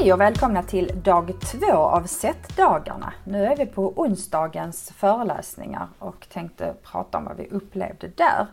[0.00, 3.12] Hej och välkomna till dag två av SET-dagarna.
[3.24, 8.46] Nu är vi på onsdagens föreläsningar och tänkte prata om vad vi upplevde där.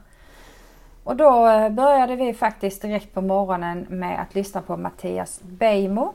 [1.04, 6.14] Och då eh, började vi faktiskt direkt på morgonen med att lyssna på Mattias Beijmo.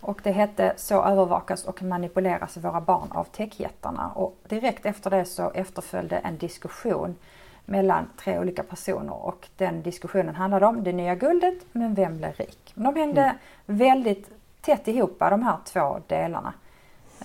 [0.00, 4.10] Och det hette Så övervakas och manipuleras våra barn av techjättarna.
[4.14, 7.16] Och direkt efter det så efterföljde en diskussion
[7.64, 12.32] mellan tre olika personer och den diskussionen handlade om det nya guldet, men vem blir
[12.32, 12.72] rik?
[12.74, 13.36] De hängde mm.
[13.66, 16.52] väldigt tätt ihop de här två delarna.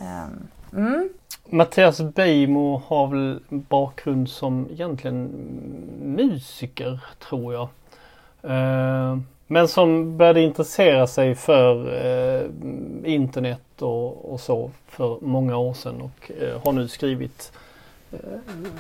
[0.01, 1.09] Ehm, mm.
[1.45, 5.23] Mattias Beijmo har väl bakgrund som egentligen
[6.01, 7.67] musiker tror jag.
[8.43, 12.49] Ehm, men som började intressera sig för eh,
[13.13, 17.51] internet och, och, så för många år sedan och eh, har nu skrivit
[18.11, 18.19] eh,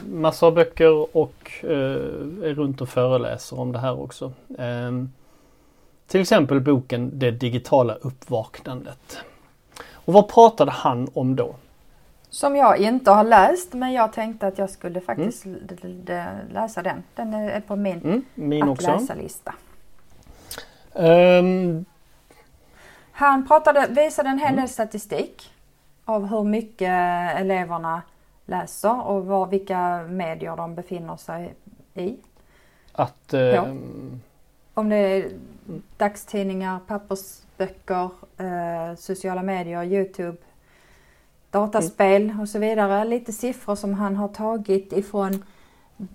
[0.09, 4.31] massor av böcker och är runt och föreläser om det här också.
[4.57, 5.11] Ehm,
[6.07, 9.17] till exempel boken Det digitala uppvaknandet.
[9.91, 11.55] Och vad pratade han om då?
[12.29, 16.05] Som jag inte har läst men jag tänkte att jag skulle faktiskt mm.
[16.51, 17.03] läsa den.
[17.15, 19.53] Den är på min, mm, min att läsa-lista.
[20.93, 21.85] Um,
[23.11, 24.67] han pratade, visade en hel del mm.
[24.67, 25.53] statistik
[26.05, 26.91] av hur mycket
[27.39, 28.01] eleverna
[28.45, 31.55] läser och var, vilka medier de befinner sig
[31.93, 32.15] i.
[32.91, 33.33] Att...
[33.33, 33.63] Eh,
[34.77, 35.31] Om det är
[35.97, 40.37] dagstidningar, pappersböcker, eh, sociala medier, Youtube,
[41.51, 42.39] dataspel mm.
[42.39, 43.05] och så vidare.
[43.05, 45.43] Lite siffror som han har tagit ifrån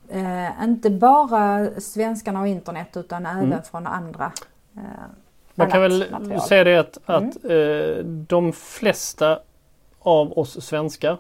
[0.08, 3.47] eh, inte bara svenskarna och internet utan mm.
[3.47, 4.33] även från andra
[4.77, 4.83] eh,
[5.55, 6.41] Man kan väl material.
[6.41, 7.98] säga det att, att mm.
[7.98, 9.38] eh, de flesta
[9.98, 11.19] av oss svenskar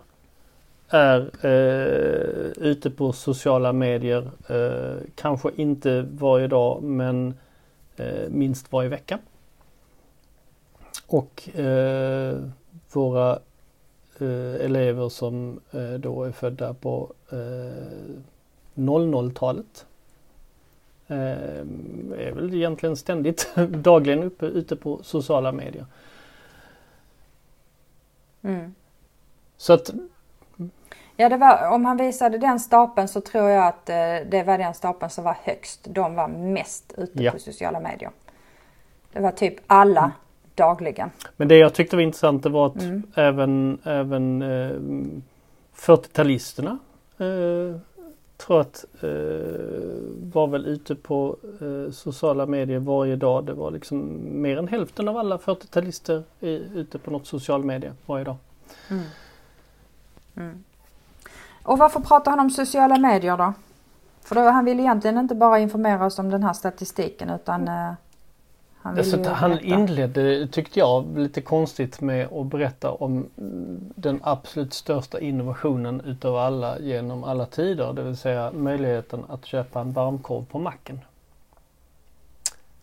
[0.90, 4.30] är eh, ute på sociala medier.
[4.48, 7.34] Eh, kanske inte varje dag men
[7.96, 9.18] eh, minst varje vecka.
[11.06, 12.38] Och eh,
[12.92, 13.38] våra
[14.18, 17.12] eh, elever som eh, då är födda på
[18.74, 19.86] 00-talet
[21.06, 25.86] är väl egentligen ständigt dagligen uppe ute på sociala medier.
[28.42, 28.74] Mm.
[29.56, 29.90] Så att
[31.20, 33.96] Ja, det var, om han visade den stapeln så tror jag att eh,
[34.30, 35.86] det var den stapeln som var högst.
[35.90, 37.32] De var mest ute ja.
[37.32, 38.10] på sociala medier.
[39.12, 40.10] Det var typ alla mm.
[40.54, 41.10] dagligen.
[41.36, 43.02] Men det jag tyckte var intressant det var att mm.
[43.14, 44.76] även, även eh,
[45.76, 46.78] 40-talisterna
[47.18, 47.80] eh,
[48.36, 49.10] tror att eh,
[50.32, 53.44] var väl ute på eh, sociala medier varje dag.
[53.44, 56.22] Det var liksom mer än hälften av alla 40-talister
[56.74, 58.36] ute på något social media varje dag.
[58.90, 59.04] Mm.
[61.70, 63.52] Och varför pratar han om sociala medier då?
[64.20, 67.92] För då, han vill egentligen inte bara informera oss om den här statistiken utan eh,
[68.76, 73.26] han, alltså, han inledde, tyckte jag, lite konstigt med att berätta om
[73.94, 77.92] den absolut största innovationen utav alla genom alla tider.
[77.92, 81.00] Det vill säga möjligheten att köpa en varmkorv på macken.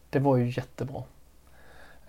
[0.09, 1.03] Det var ju jättebra.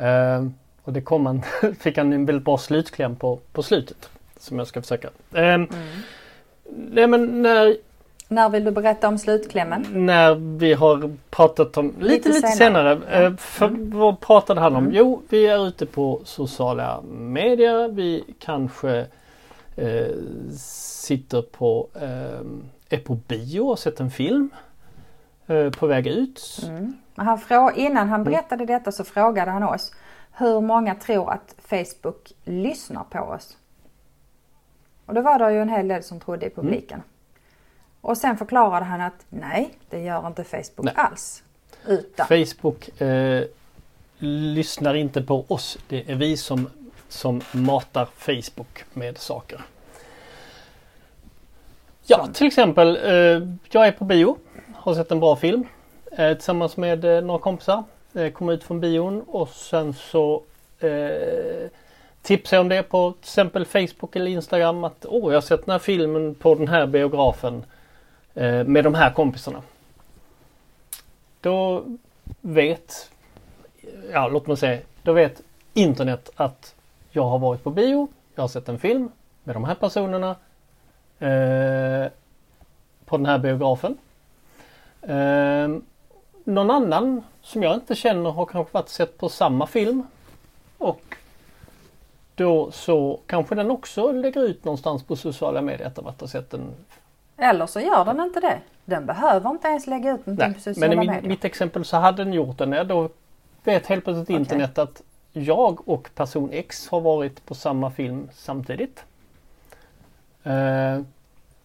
[0.01, 0.49] Uh,
[0.83, 1.43] och det kom han,
[1.79, 4.11] fick han en väldigt bra slutkläm på, på slutet.
[4.37, 5.09] Som jag ska försöka.
[5.09, 5.69] Uh, mm.
[6.69, 7.77] Nej men när...
[8.31, 9.87] När vill du berätta om slutklämmen?
[9.93, 13.01] När vi har pratat om, lite lite, lite senare.
[13.01, 13.27] senare.
[13.27, 13.99] Eh, för mm.
[13.99, 14.85] vad pratade han om?
[14.85, 14.97] Mm.
[14.97, 17.89] Jo, vi är ute på sociala medier.
[17.89, 19.07] Vi kanske
[19.77, 20.17] eh,
[20.57, 24.51] sitter på, eh, är på bio och sett en film.
[25.47, 26.61] Eh, på väg ut.
[26.67, 26.97] Mm.
[27.17, 28.33] Han frå innan han mm.
[28.33, 29.93] berättade detta så frågade han oss
[30.39, 33.57] hur många tror att Facebook lyssnar på oss?
[35.09, 36.99] Och då var det ju en hel del som trodde i publiken.
[36.99, 37.09] Mm.
[38.01, 40.95] Och sen förklarade han att nej, det gör inte Facebook nej.
[40.97, 41.43] alls.
[41.87, 42.27] Utan...
[42.27, 43.45] Facebook eh,
[44.19, 45.79] lyssnar inte på oss.
[45.89, 46.71] Det är vi som,
[47.09, 49.61] som matar Facebook med saker.
[52.07, 54.39] Ja, till exempel eh, jag är på bio.
[54.75, 55.67] Har sett en bra film.
[56.13, 57.85] Eh, tillsammans med eh, några kompisar.
[58.15, 60.43] Eh, kom ut från bion och sen så
[60.81, 61.71] eh,
[62.29, 65.73] tipsa om det på till exempel Facebook eller Instagram att åh, jag har sett den
[65.73, 67.65] här filmen på den här biografen
[68.35, 69.63] eh, med de här kompisarna.
[71.41, 71.85] Då
[72.41, 73.11] vet,
[74.13, 75.43] ja låt mig säga, då vet
[75.75, 76.75] internet att
[77.11, 79.11] jag har varit på bio, jag har sett en film
[79.45, 80.31] med de här personerna
[81.19, 82.11] eh,
[83.05, 83.99] på den här biografen.
[85.03, 85.69] Eh,
[86.45, 90.03] någon annan som jag inte känner har kanske varit sett på samma film
[90.79, 91.18] och
[92.39, 96.75] då så kanske den också lägger ut någonstans på sociala medier att har sett den.
[97.37, 98.61] Eller så gör den inte det.
[98.85, 101.15] Den behöver inte ens lägga ut någonting Nej, på sociala medier.
[101.15, 102.89] Men i mitt exempel så hade den gjort den.
[102.89, 103.09] Då
[103.65, 104.37] vet helt plötsligt okay.
[104.37, 105.03] internet att
[105.33, 109.05] jag och person X har varit på samma film samtidigt.
[110.43, 111.01] Eh,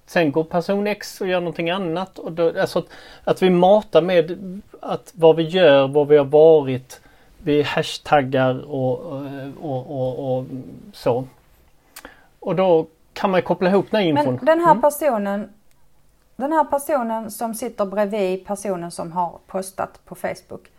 [0.06, 2.20] sen går person X och gör någonting annat.
[2.20, 2.88] Och då, alltså att,
[3.24, 7.00] att vi matar med att vad vi gör, var vi har varit.
[7.44, 9.00] Vi hashtaggar och,
[9.62, 10.46] och, och, och
[10.94, 11.28] så.
[12.40, 14.36] Och då kan man koppla ihop den här infon.
[14.36, 14.82] Men den här mm.
[14.82, 15.50] personen
[16.36, 20.72] den här personen som sitter bredvid personen som har postat på Facebook.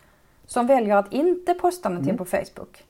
[0.46, 2.18] Som väljer att inte posta någonting mm.
[2.18, 2.84] på Facebook.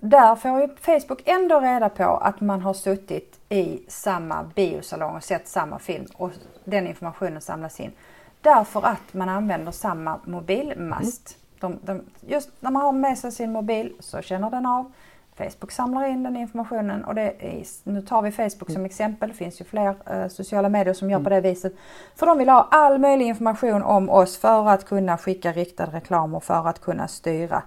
[0.00, 5.24] Där får ju Facebook ändå reda på att man har suttit i samma biosalong och
[5.24, 6.30] sett samma film och
[6.64, 7.92] den informationen samlas in.
[8.40, 11.36] Därför att man använder samma mobilmast.
[11.36, 11.45] Mm.
[11.60, 14.92] De, de, just när man har med sig sin mobil så känner den av.
[15.36, 18.86] Facebook samlar in den informationen och det är, nu tar vi Facebook som mm.
[18.86, 19.28] exempel.
[19.28, 21.24] Det finns ju fler eh, sociala medier som gör mm.
[21.24, 21.72] på det viset.
[22.14, 26.34] För de vill ha all möjlig information om oss för att kunna skicka riktad reklam
[26.34, 27.62] och för att kunna styra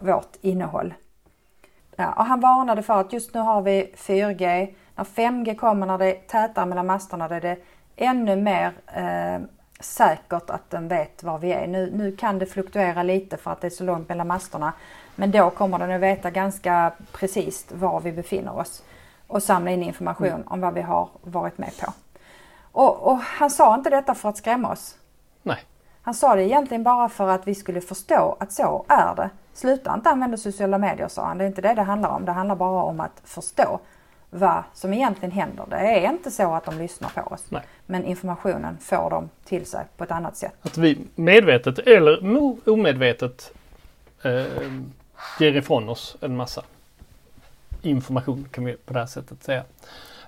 [0.00, 0.94] vårt innehåll.
[1.96, 4.74] Ja, och han varnade för att just nu har vi 4G.
[4.94, 7.56] När 5G kommer, när det är tätare mellan masterna, då är det
[7.96, 9.40] ännu mer eh,
[9.80, 11.66] säkert att den vet var vi är.
[11.66, 14.72] Nu, nu kan det fluktuera lite för att det är så långt mellan masterna.
[15.14, 18.82] Men då kommer den att veta ganska precis var vi befinner oss
[19.26, 20.46] och samla in information mm.
[20.46, 21.92] om vad vi har varit med på.
[22.72, 24.96] Och, och, han sa inte detta för att skrämma oss.
[25.42, 25.58] Nej.
[26.02, 29.30] Han sa det egentligen bara för att vi skulle förstå att så är det.
[29.52, 31.38] Sluta inte använda sociala medier sa han.
[31.38, 32.24] Det är inte det det handlar om.
[32.24, 33.80] Det handlar bara om att förstå
[34.36, 35.64] vad som egentligen händer.
[35.70, 37.44] Det är inte så att de lyssnar på oss.
[37.48, 37.62] Nej.
[37.86, 40.54] Men informationen får de till sig på ett annat sätt.
[40.62, 42.20] Att vi medvetet eller
[42.68, 43.52] omedvetet
[44.22, 44.44] eh,
[45.40, 46.62] ger ifrån oss en massa
[47.82, 49.64] information kan vi på det här sättet säga.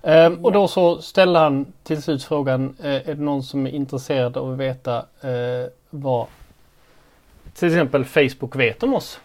[0.03, 3.71] Ehm, och då så ställde han till slut frågan, eh, är det någon som är
[3.71, 6.27] intresserad av att veta eh, vad
[7.55, 9.21] till exempel Facebook vet om oss?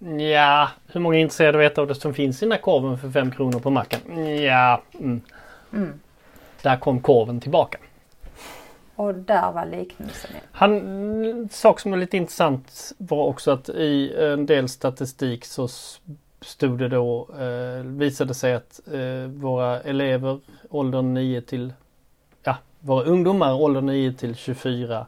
[0.00, 2.52] Eh, ja, hur många är intresserade av att veta vad det som finns i den
[2.52, 4.00] här korven för 5 kronor på macken?
[4.42, 5.20] Ja, mm.
[5.72, 6.00] Mm.
[6.62, 7.78] Där kom korven tillbaka.
[8.96, 10.30] Och där var liknelsen.
[10.52, 15.68] Han, sak som är lite intressant var också att i en del statistik så
[16.40, 20.40] stod det då, eh, visade sig att eh, våra elever
[20.70, 21.72] åldern 9 till,
[22.42, 25.06] ja, våra ungdomar åldern 9 till 24,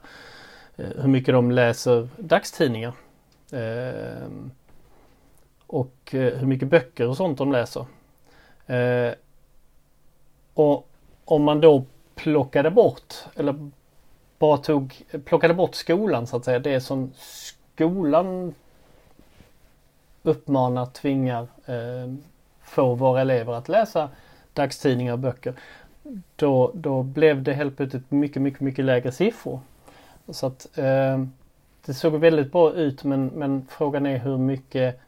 [0.77, 2.93] eh, hur mycket de läser dagstidningar.
[3.51, 4.29] Eh,
[5.69, 7.85] och eh, hur mycket böcker och sånt de läser.
[8.65, 9.13] Eh,
[10.53, 10.87] och
[11.25, 11.83] om man då
[12.15, 13.69] plockade bort eller
[14.39, 16.59] bara tog, plockade bort skolan så att säga.
[16.59, 18.53] Det som skolan
[20.23, 22.13] uppmanar, tvingar, eh,
[22.63, 24.09] får våra elever att läsa
[24.53, 25.53] dagstidningar och böcker.
[26.35, 29.59] Då, då blev det helt plötsligt mycket, mycket, mycket lägre siffror.
[30.29, 31.25] Så att eh,
[31.85, 34.99] det såg väldigt bra ut men, men frågan är hur mycket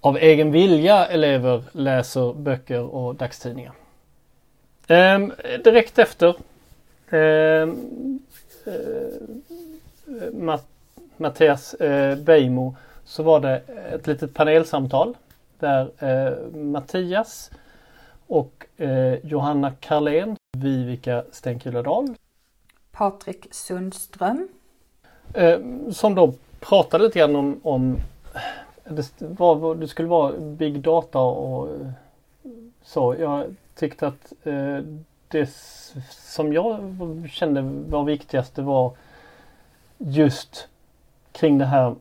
[0.00, 3.72] av egen vilja elever läser böcker och dagstidningar.
[4.86, 5.18] Eh,
[5.64, 6.36] direkt efter
[7.10, 7.68] eh, eh,
[11.16, 13.62] Mattias eh, Beijmo så var det
[13.92, 15.16] ett litet panelsamtal
[15.58, 17.50] där eh, Mattias
[18.26, 22.14] och eh, Johanna Karlén, Vivica Stenkuladal,
[22.92, 24.48] Patrik Sundström
[25.34, 25.58] eh,
[25.90, 27.96] som då pratade lite grann om, om
[28.94, 31.90] det, var, det skulle vara Big Data och eh,
[32.82, 33.16] så.
[33.18, 34.78] Jag tyckte att eh,
[35.28, 35.50] det
[36.10, 36.94] som jag
[37.30, 38.96] kände var viktigast det var
[39.98, 40.68] just
[41.32, 41.94] kring det här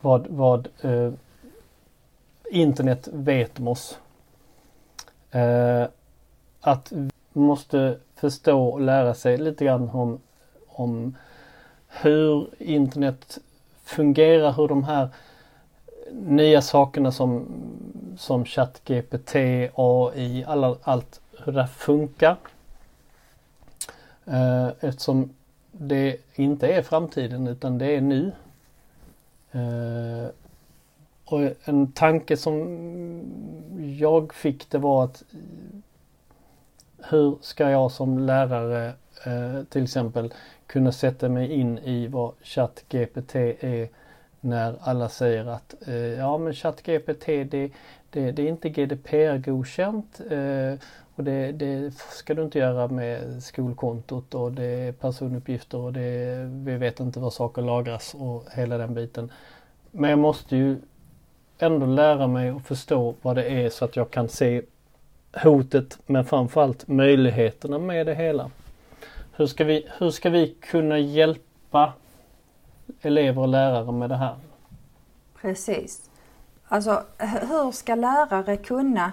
[0.00, 1.12] vad, vad eh,
[2.50, 3.98] internet vet om oss.
[5.30, 5.86] Eh,
[6.60, 10.20] att vi måste förstå och lära sig lite grann om,
[10.68, 11.16] om
[11.88, 13.38] hur internet
[13.84, 15.08] fungerar, hur de här
[16.12, 17.46] nya sakerna som,
[18.16, 19.34] som ChatGPT,
[19.74, 22.36] AI, alla, allt hur det funkar.
[24.24, 25.30] Eh, eftersom
[25.72, 28.32] det inte är framtiden utan det är nu.
[29.52, 30.28] Eh,
[31.24, 32.56] och en tanke som
[33.98, 35.22] jag fick det var att
[36.98, 38.92] hur ska jag som lärare
[39.24, 40.34] eh, till exempel
[40.66, 43.88] kunna sätta mig in i vad ChatGPT är
[44.40, 47.70] när alla säger att eh, ja men ChatGPT det,
[48.10, 50.78] det, det är inte GDPR-godkänt eh,
[51.14, 56.36] och det, det, ska du inte göra med skolkontot och det är personuppgifter och det,
[56.64, 59.32] vi vet inte var saker lagras och hela den biten.
[59.90, 60.76] Men jag måste ju
[61.58, 64.62] ändå lära mig och förstå vad det är så att jag kan se
[65.32, 68.50] hotet men framförallt möjligheterna med det hela.
[69.32, 71.92] Hur ska vi, hur ska vi kunna hjälpa
[73.00, 74.36] elever och lärare med det här.
[75.40, 76.10] Precis.
[76.68, 79.12] Alltså hur ska lärare kunna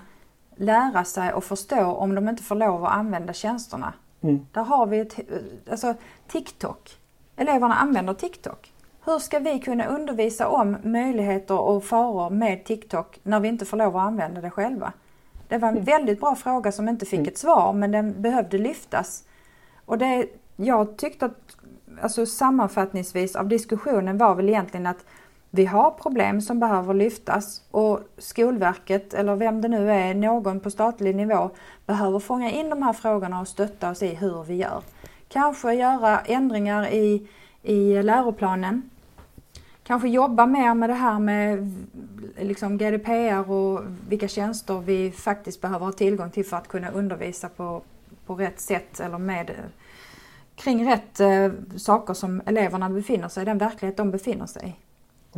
[0.55, 3.93] lära sig och förstå om de inte får lov att använda tjänsterna?
[4.21, 4.47] Mm.
[4.51, 5.19] Där har vi ett,
[5.71, 5.93] alltså
[6.27, 6.97] TikTok.
[7.35, 8.73] Eleverna använder TikTok.
[9.05, 13.77] Hur ska vi kunna undervisa om möjligheter och faror med TikTok när vi inte får
[13.77, 14.93] lov att använda det själva?
[15.47, 15.85] Det var en mm.
[15.85, 17.27] väldigt bra fråga som inte fick mm.
[17.27, 19.23] ett svar men den behövde lyftas.
[19.85, 21.57] Och det jag tyckte att,
[22.01, 25.05] alltså sammanfattningsvis av diskussionen var väl egentligen att
[25.55, 30.71] vi har problem som behöver lyftas och Skolverket eller vem det nu är, någon på
[30.71, 31.50] statlig nivå
[31.85, 34.81] behöver fånga in de här frågorna och stötta oss i hur vi gör.
[35.27, 37.27] Kanske göra ändringar i,
[37.63, 38.89] i läroplanen.
[39.83, 41.71] Kanske jobba mer med det här med
[42.39, 47.50] liksom GDPR och vilka tjänster vi faktiskt behöver ha tillgång till för att kunna undervisa
[47.50, 47.81] på,
[48.25, 49.51] på rätt sätt eller med
[50.63, 54.74] kring rätt eh, saker som eleverna befinner sig i, den verklighet de befinner sig i.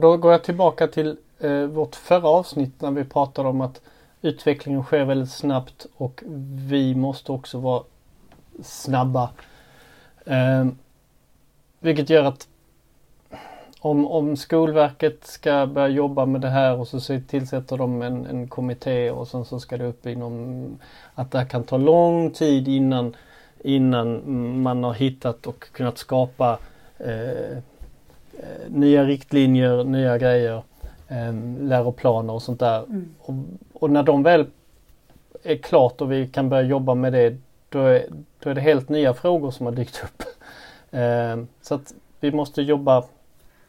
[0.01, 3.82] Då går jag tillbaka till eh, vårt förra avsnitt när vi pratade om att
[4.22, 6.24] utvecklingen sker väldigt snabbt och
[6.70, 7.84] vi måste också vara
[8.63, 9.29] snabba.
[10.25, 10.65] Eh,
[11.79, 12.48] vilket gör att
[13.79, 18.48] om, om Skolverket ska börja jobba med det här och så tillsätter de en, en
[18.48, 20.65] kommitté och sen så ska det upp inom
[21.15, 23.15] att det här kan ta lång tid innan
[23.65, 24.22] innan
[24.62, 26.60] man har hittat och kunnat skapa
[26.98, 27.57] eh,
[28.39, 30.63] Eh, nya riktlinjer, nya grejer,
[31.07, 32.84] eh, läroplaner och sånt där.
[32.84, 33.15] Mm.
[33.19, 33.34] Och,
[33.74, 34.48] och, när de väl
[35.43, 37.38] är klart och vi kan börja jobba med det
[37.69, 38.05] då är,
[38.39, 40.24] då är det helt nya frågor som har dykt upp.
[40.91, 43.03] Eh, så att vi måste jobba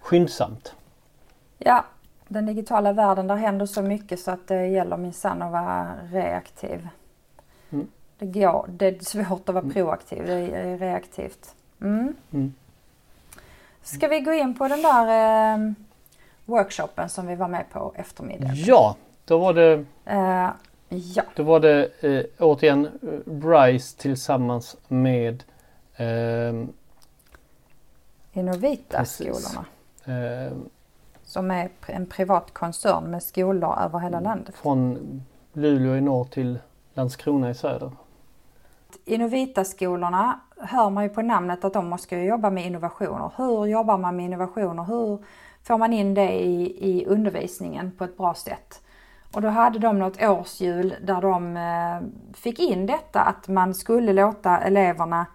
[0.00, 0.75] skyndsamt.
[1.59, 1.85] Ja,
[2.29, 6.88] den digitala världen där händer så mycket så att det gäller minsann att vara reaktiv.
[8.18, 8.32] Mm.
[8.32, 9.75] Det, går, det är svårt att vara mm.
[9.75, 11.54] proaktiv, det är reaktivt.
[11.80, 12.14] Mm.
[12.32, 12.54] mm.
[13.82, 15.73] Ska vi gå in på den där eh,
[16.44, 18.54] workshopen som vi var med på eftermiddagen?
[18.56, 20.50] Ja, då var det uh,
[20.88, 21.23] ja.
[21.35, 22.88] Då var det eh, återigen
[23.25, 25.44] Bryce tillsammans med
[25.96, 26.66] eh,
[28.32, 29.64] Innovita-skolorna.
[30.04, 30.52] Eh,
[31.25, 34.54] som är en privat koncern med skolor över hela landet.
[34.54, 36.58] Från Luleå i norr till
[36.94, 37.90] Landskrona i söder.
[39.05, 43.31] Innovita-skolorna hör man ju på namnet att de måste jobba med innovationer.
[43.37, 44.85] Hur jobbar man med innovationer?
[44.85, 45.25] Hur
[45.62, 48.83] får man in det i, i undervisningen på ett bra sätt?
[49.35, 54.12] Och då hade de något årshjul där de eh, fick in detta att man skulle
[54.12, 55.26] låta eleverna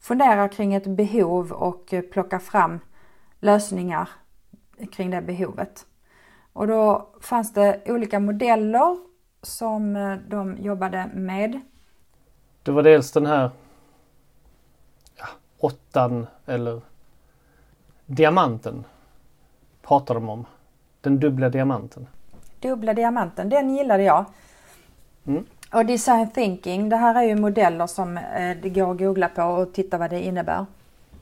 [0.00, 2.80] fundera kring ett behov och eh, plocka fram
[3.40, 4.08] lösningar
[4.92, 5.86] kring det behovet.
[6.52, 8.98] Och då fanns det olika modeller
[9.42, 11.60] som eh, de jobbade med.
[12.62, 13.50] Det var dels den här
[15.58, 16.80] åttan eller
[18.06, 18.84] diamanten
[19.82, 20.46] pratar de om.
[21.00, 22.06] Den dubbla diamanten.
[22.60, 24.24] Dubbla diamanten, den gillade jag.
[25.26, 25.46] Mm.
[25.72, 29.42] Och design thinking, det här är ju modeller som eh, det går att googla på
[29.42, 30.66] och titta vad det innebär.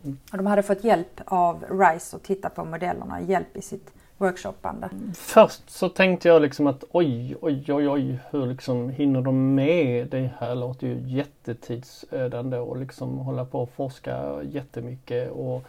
[0.04, 0.18] Mm.
[0.32, 4.90] Och de hade fått hjälp av RISE att titta på modellerna, hjälp i sitt workshoppande.
[5.14, 10.08] Först så tänkte jag liksom att oj, oj, oj, oj, hur liksom hinner de med?
[10.08, 15.64] Det här låter ju jättetidsödande och liksom hålla på och forska jättemycket och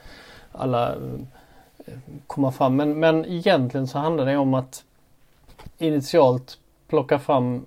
[0.52, 0.96] alla
[1.86, 2.76] eh, komma fram.
[2.76, 4.84] Men, men egentligen så handlar det om att
[5.78, 7.66] initialt plocka fram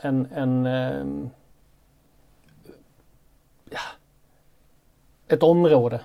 [0.00, 1.30] en, en eh,
[3.70, 3.80] ja,
[5.28, 6.00] ett område.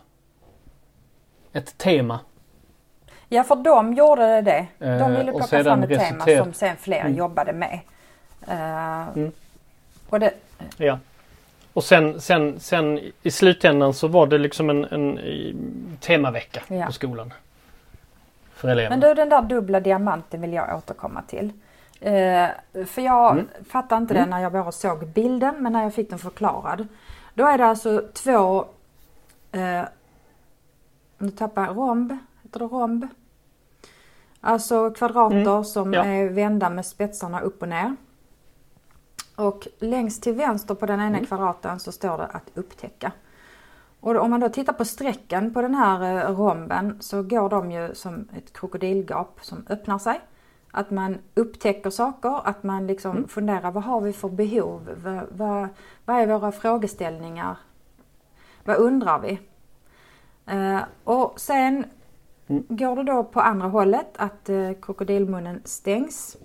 [1.52, 2.20] Ett tema
[3.30, 4.68] Ja för de gjorde det det.
[4.80, 7.16] De ville eh, plocka fram ett tema som sen fler mm.
[7.16, 7.80] jobbade med.
[8.48, 9.32] Uh, mm.
[10.10, 10.34] och det...
[10.78, 11.00] Ja.
[11.74, 15.20] Och sen, sen, sen i slutändan så var det liksom en, en
[16.00, 16.86] temavecka ja.
[16.86, 17.34] på skolan.
[18.54, 18.96] För eleverna.
[18.96, 21.46] Men du den där dubbla diamanten vill jag återkomma till.
[21.46, 22.48] Uh,
[22.86, 23.48] för jag mm.
[23.70, 24.30] fattade inte mm.
[24.30, 26.88] det när jag bara såg bilden men när jag fick den förklarad.
[27.34, 28.66] Då är det alltså två,
[29.56, 29.84] uh,
[31.18, 32.18] nu tappar jag romb,
[32.56, 33.06] heter det romb?
[34.42, 35.64] Alltså kvadrater mm.
[35.64, 36.04] som ja.
[36.04, 37.96] är vända med spetsarna upp och ner.
[39.36, 41.26] Och längst till vänster på den ena mm.
[41.26, 43.12] kvadraten så står det att upptäcka.
[44.00, 47.72] Och om man då tittar på strecken på den här eh, romben så går de
[47.72, 50.22] ju som ett krokodilgap som öppnar sig.
[50.72, 53.28] Att man upptäcker saker, att man liksom mm.
[53.28, 54.90] funderar vad har vi för behov?
[55.04, 55.68] Vad, vad,
[56.06, 57.58] vad är våra frågeställningar?
[58.64, 59.40] Vad undrar vi?
[60.46, 61.86] Eh, och sen
[62.48, 62.66] Mm.
[62.70, 66.38] Går det då på andra hållet, att eh, krokodilmunnen stängs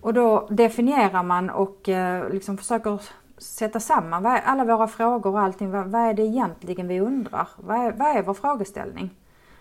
[0.00, 3.02] och då definierar man och eh, liksom försöker
[3.38, 5.70] sätta samman vad är alla våra frågor och allting.
[5.70, 7.48] Vad, vad är det egentligen vi undrar?
[7.56, 9.10] Vad är, vad är vår frågeställning?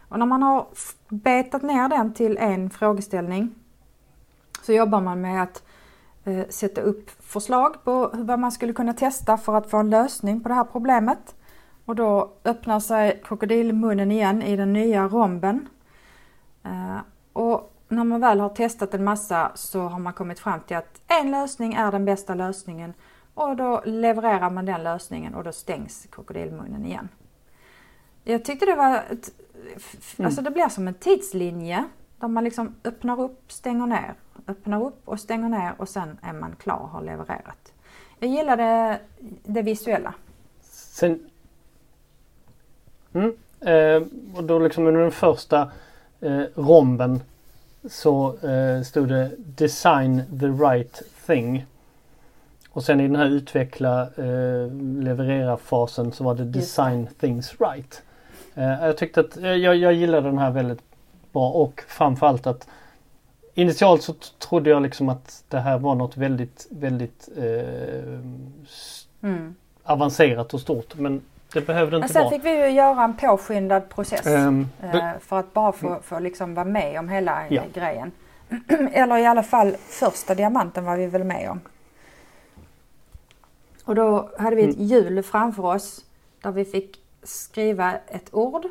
[0.09, 0.67] Och när man har
[1.09, 3.55] betat ner den till en frågeställning
[4.61, 5.63] så jobbar man med att
[6.23, 10.41] eh, sätta upp förslag på vad man skulle kunna testa för att få en lösning
[10.41, 11.35] på det här problemet.
[11.89, 15.69] Och då öppnar sig krokodilmunnen igen i den nya romben.
[16.63, 16.97] Eh,
[17.33, 21.01] och när man väl har testat en massa så har man kommit fram till att
[21.07, 22.93] en lösning är den bästa lösningen
[23.33, 27.09] och då levererar man den lösningen och då stängs krokodilmunnen igen.
[28.23, 29.31] Jag tyckte det var ett,
[30.17, 30.25] mm.
[30.25, 31.85] alltså det blir som en tidslinje
[32.19, 34.13] där man liksom öppnar upp, stänger ner,
[34.47, 37.73] öppnar upp och stänger ner och sen är man klar och har levererat.
[38.19, 38.99] Jag gillade
[39.43, 40.13] det visuella.
[40.61, 41.28] Sen,
[43.13, 45.71] mm, eh, och då liksom under den första
[46.21, 47.21] eh, romben
[47.89, 51.65] så eh, stod det Design the right thing.
[52.69, 58.01] Och sen i den här utveckla, eh, leverera fasen så var det Design things right.
[58.55, 60.81] Eh, jag tyckte att eh, jag, jag gillade den här väldigt
[61.31, 62.67] bra och framförallt att
[63.53, 68.19] Initialt så trodde jag liksom att det här var något väldigt, väldigt eh,
[69.21, 69.55] mm.
[69.83, 70.95] avancerat och stort.
[70.95, 71.21] Men
[71.53, 72.23] det behövde inte vara.
[72.23, 74.25] Men sen fick vi ju göra en påskyndad process.
[74.25, 74.67] Um,
[75.19, 76.01] för att bara få, mm.
[76.01, 77.63] få liksom vara med om hela ja.
[77.73, 78.11] grejen.
[78.91, 81.59] Eller i alla fall första diamanten var vi väl med om.
[83.85, 84.87] Och då hade vi ett mm.
[84.87, 86.05] hjul framför oss
[86.41, 88.65] där vi fick skriva ett ord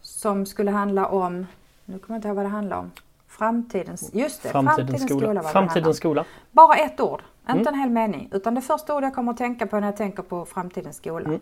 [0.00, 1.46] som skulle handla om,
[1.84, 2.90] nu kommer jag inte ihåg vad det handlar om.
[3.28, 5.26] Framtidens, just det, framtidens, framtidens skola.
[5.26, 6.24] skola framtidens skola.
[6.50, 7.74] Bara ett ord, inte mm.
[7.74, 8.28] en hel mening.
[8.32, 11.26] Utan det första ordet jag kommer att tänka på när jag tänker på framtidens skola.
[11.26, 11.40] Mm.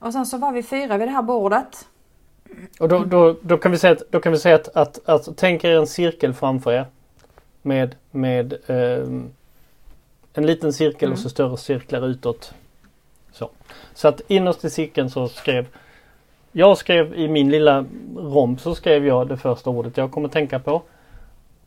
[0.00, 1.88] Och sen så var vi fyra vid det här bordet.
[2.80, 5.28] Och då, då, då kan vi säga att, då kan vi säga att, att, att
[5.36, 6.86] tänk er en cirkel framför er.
[7.62, 9.06] Med, med eh,
[10.34, 11.12] en liten cirkel mm.
[11.12, 12.54] och så större cirklar utåt.
[13.32, 13.50] Så,
[13.94, 15.66] så att innerst i cirkeln så skrev
[16.52, 17.84] jag skrev i min lilla
[18.16, 20.82] romb så skrev jag det första ordet jag kommer tänka på.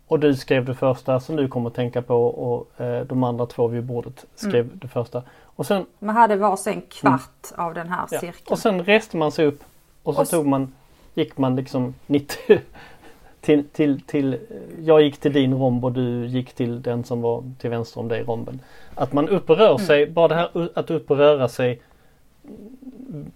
[0.07, 3.67] Och du skrev det första som du kommer tänka på och eh, de andra två
[3.67, 4.79] vid bordet skrev mm.
[4.81, 5.23] det första.
[5.55, 7.65] Och sen, man hade varsin kvart mm.
[7.65, 8.19] av den här ja.
[8.19, 8.51] cirkeln.
[8.51, 9.63] Och sen reste man sig upp
[10.03, 10.73] och så och tog man,
[11.13, 12.37] gick man liksom 90
[13.41, 14.39] till, till, till,
[14.79, 18.07] jag gick till din romb och du gick till den som var till vänster om
[18.07, 18.59] dig romben.
[18.95, 19.87] Att man upp och rör mm.
[19.87, 21.81] sig, bara det här att upp och röra sig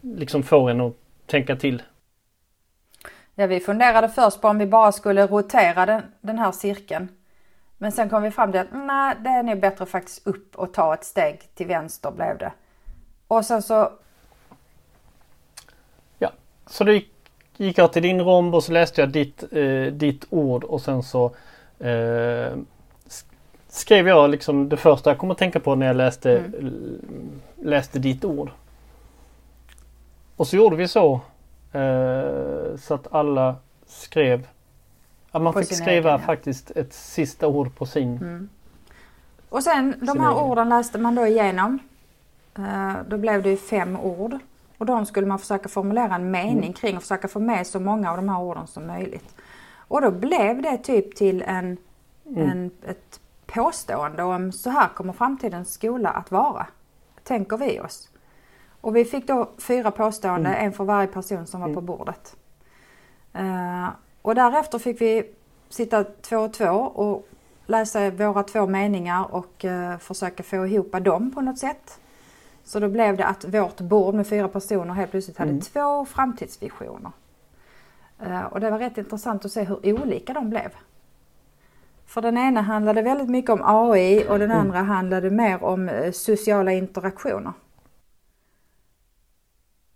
[0.01, 0.93] liksom får en att
[1.25, 1.82] tänka till.
[3.39, 7.08] Ja, vi funderade först på om vi bara skulle rotera den, den här cirkeln.
[7.78, 10.73] Men sen kom vi fram till att nej, det är nog bättre faktiskt upp och
[10.73, 12.52] ta ett steg till vänster blev det.
[13.28, 13.91] Och sen så...
[16.19, 16.32] Ja,
[16.67, 17.12] så då gick,
[17.58, 21.04] gick jag till din romb och så läste jag ditt, eh, ditt ord och sen
[21.04, 21.26] så
[21.80, 22.58] eh,
[23.67, 27.41] skrev jag liksom det första jag kom att tänka på när jag läste, mm.
[27.56, 28.52] läste ditt ord.
[30.36, 31.21] Och så gjorde vi så
[31.71, 34.47] eh, så att alla skrev
[35.32, 36.19] Ja, man fick skriva egen, ja.
[36.19, 38.17] faktiskt ett sista ord på sin.
[38.17, 38.49] Mm.
[39.49, 40.43] Och sen de här egen.
[40.43, 41.80] orden läste man då igenom.
[42.60, 44.38] Uh, då blev det ju fem ord.
[44.77, 46.73] Och de skulle man försöka formulera en mening mm.
[46.73, 49.36] kring och försöka få med så många av de här orden som möjligt.
[49.77, 51.77] Och då blev det typ till en,
[52.25, 52.49] mm.
[52.49, 56.67] en, ett påstående om så här kommer framtidens skola att vara.
[57.23, 58.10] Tänker vi oss.
[58.81, 60.65] Och vi fick då fyra påståenden, mm.
[60.65, 61.85] en för varje person som var på mm.
[61.85, 62.35] bordet.
[63.39, 63.89] Uh,
[64.21, 65.33] och därefter fick vi
[65.69, 67.27] sitta två och två och
[67.65, 71.99] läsa våra två meningar och uh, försöka få ihop dem på något sätt.
[72.63, 75.61] Så då blev det att vårt bord med fyra personer helt plötsligt hade mm.
[75.61, 77.11] två framtidsvisioner.
[78.25, 80.69] Uh, och det var rätt intressant att se hur olika de blev.
[82.05, 84.61] För den ena handlade väldigt mycket om AI och den mm.
[84.61, 87.53] andra handlade mer om sociala interaktioner.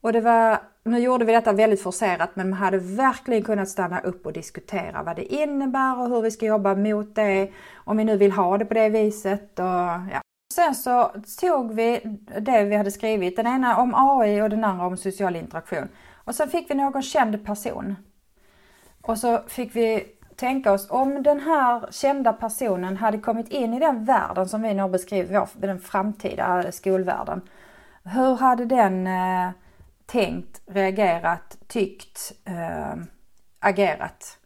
[0.01, 3.99] Och det var nu gjorde vi detta väldigt forcerat men man hade verkligen kunnat stanna
[3.99, 7.51] upp och diskutera vad det innebär och hur vi ska jobba mot det.
[7.75, 9.59] Om vi nu vill ha det på det viset.
[9.59, 10.21] Och, ja.
[10.53, 11.11] Sen så
[11.41, 15.35] tog vi det vi hade skrivit, den ena om AI och den andra om social
[15.35, 15.87] interaktion.
[16.25, 17.95] Och sen fick vi någon känd person.
[19.01, 23.79] Och så fick vi tänka oss om den här kända personen hade kommit in i
[23.79, 27.41] den världen som vi nu har beskrivit, den framtida skolvärlden.
[28.03, 29.49] Hur hade den eh,
[30.11, 33.03] tänkt, reagerat, tyckt, äh,
[33.59, 34.37] agerat.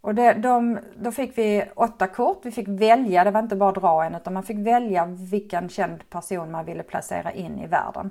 [0.00, 3.72] Och det, de, då fick vi åtta kort, vi fick välja, det var inte bara
[3.72, 8.10] dra en utan man fick välja vilken känd person man ville placera in i världen.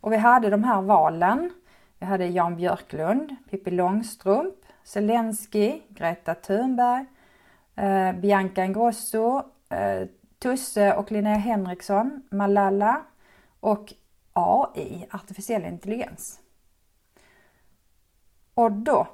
[0.00, 1.50] Och vi hade de här valen.
[1.98, 7.04] Vi hade Jan Björklund, Pippi Långstrump, Zelensky, Greta Thunberg,
[7.76, 13.00] eh, Bianca Ingrosso, eh, Tusse och Linnea Henriksson, Malala
[13.60, 13.94] och
[14.32, 16.40] AI, artificiell intelligens.
[18.54, 19.06] Och då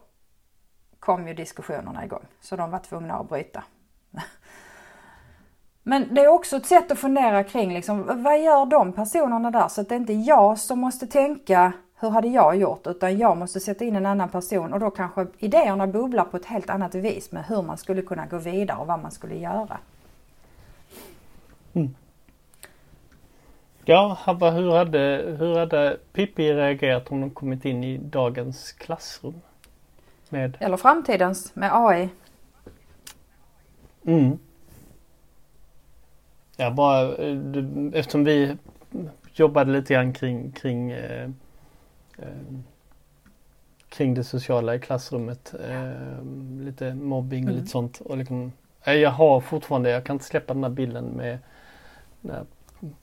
[0.99, 3.65] kom ju diskussionerna igång, så de var tvungna att bryta.
[5.83, 9.69] Men det är också ett sätt att fundera kring liksom, vad gör de personerna där?
[9.69, 12.87] Så att det är inte jag som måste tänka hur hade jag gjort?
[12.87, 16.45] Utan jag måste sätta in en annan person och då kanske idéerna bubblar på ett
[16.45, 19.79] helt annat vis med hur man skulle kunna gå vidare och vad man skulle göra.
[21.73, 21.95] Mm.
[23.91, 29.41] Ja, Habba, hur hade, hur hade Pippi reagerat om de kommit in i dagens klassrum?
[30.29, 30.57] Med...
[30.61, 32.09] Eller framtidens med AI.
[34.05, 34.39] Mm.
[36.57, 37.39] Ja, bara eh,
[37.93, 38.57] eftersom vi
[39.33, 41.31] jobbade lite grann kring, kring, eh,
[42.19, 42.29] eh,
[43.89, 45.55] kring det sociala i klassrummet.
[45.69, 46.25] Eh,
[46.61, 47.61] lite mobbing och mm.
[47.61, 48.01] lite sånt.
[48.01, 48.53] Och liksom,
[48.85, 51.39] jag har fortfarande, jag kan inte släppa den här bilden med
[52.21, 52.45] när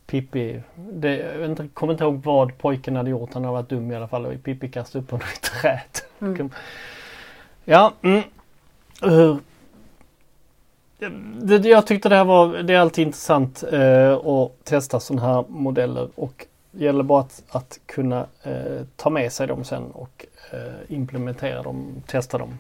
[0.05, 3.33] Pippi, det, jag inte, kommer inte ihåg vad pojken hade gjort.
[3.33, 6.05] Han har varit dum i alla fall och Pippi kastade upp honom i träet.
[6.21, 6.49] Mm.
[7.65, 8.23] Ja, mm.
[9.05, 9.37] Uh,
[11.41, 15.45] det, jag tyckte det här var, det är alltid intressant eh, att testa sådana här
[15.47, 20.25] modeller och det gäller bara att, att kunna eh, ta med sig dem sen och
[20.51, 20.59] eh,
[20.95, 22.57] implementera dem, testa dem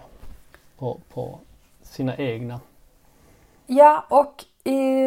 [0.77, 1.39] på, på
[1.83, 2.59] sina egna.
[3.67, 4.43] Ja och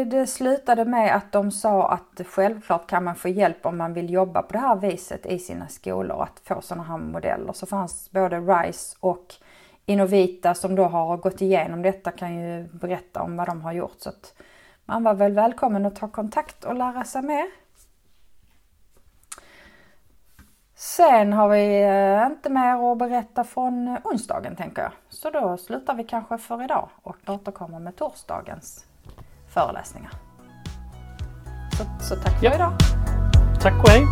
[0.07, 4.11] det slutade med att de sa att självklart kan man få hjälp om man vill
[4.11, 7.53] jobba på det här viset i sina skolor, att få sådana här modeller.
[7.53, 9.35] Så fanns både RISE och
[9.87, 13.95] Innovita som då har gått igenom detta kan ju berätta om vad de har gjort.
[13.99, 14.35] Så att
[14.85, 17.47] man var väl välkommen att ta kontakt och lära sig mer.
[20.75, 24.93] Sen har vi eh, inte mer att berätta från onsdagen tänker jag.
[25.09, 28.88] Så då slutar vi kanske för idag och återkommer med torsdagens
[29.49, 30.11] föreläsningar.
[31.79, 32.55] Så, så tack för ja.
[32.55, 32.73] idag.
[33.61, 34.07] Tack och hej.